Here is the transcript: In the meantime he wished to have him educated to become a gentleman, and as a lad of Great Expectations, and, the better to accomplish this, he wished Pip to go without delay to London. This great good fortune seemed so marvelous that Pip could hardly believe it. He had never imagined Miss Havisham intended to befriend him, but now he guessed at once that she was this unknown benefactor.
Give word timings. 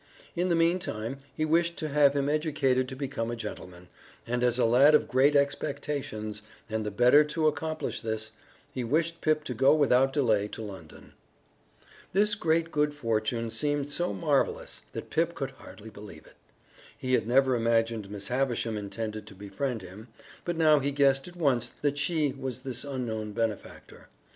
In 0.35 0.49
the 0.49 0.55
meantime 0.55 1.19
he 1.37 1.45
wished 1.45 1.77
to 1.77 1.87
have 1.89 2.13
him 2.15 2.27
educated 2.27 2.89
to 2.89 2.95
become 2.95 3.29
a 3.29 3.35
gentleman, 3.35 3.87
and 4.25 4.43
as 4.43 4.57
a 4.57 4.65
lad 4.65 4.95
of 4.95 5.07
Great 5.07 5.35
Expectations, 5.35 6.41
and, 6.67 6.83
the 6.83 6.89
better 6.89 7.23
to 7.25 7.47
accomplish 7.47 8.01
this, 8.01 8.31
he 8.73 8.83
wished 8.83 9.21
Pip 9.21 9.43
to 9.43 9.53
go 9.53 9.75
without 9.75 10.11
delay 10.11 10.47
to 10.47 10.63
London. 10.63 11.13
This 12.13 12.33
great 12.33 12.71
good 12.71 12.95
fortune 12.95 13.51
seemed 13.51 13.89
so 13.89 14.11
marvelous 14.11 14.81
that 14.93 15.11
Pip 15.11 15.35
could 15.35 15.51
hardly 15.51 15.91
believe 15.91 16.25
it. 16.25 16.33
He 16.97 17.13
had 17.13 17.27
never 17.27 17.55
imagined 17.55 18.09
Miss 18.09 18.29
Havisham 18.29 18.77
intended 18.77 19.27
to 19.27 19.35
befriend 19.35 19.83
him, 19.83 20.07
but 20.45 20.57
now 20.57 20.79
he 20.79 20.91
guessed 20.91 21.27
at 21.27 21.35
once 21.35 21.69
that 21.69 21.99
she 21.99 22.33
was 22.33 22.61
this 22.61 22.83
unknown 22.83 23.33
benefactor. 23.33 24.07